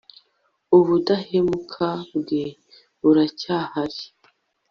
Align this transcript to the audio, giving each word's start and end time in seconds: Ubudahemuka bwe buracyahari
Ubudahemuka 0.77 1.87
bwe 2.17 2.43
buracyahari 2.99 4.03